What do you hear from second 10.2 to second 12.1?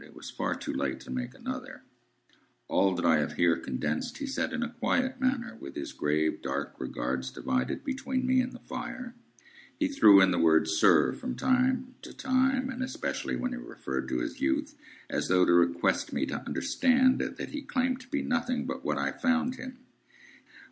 the word, "Sir," from time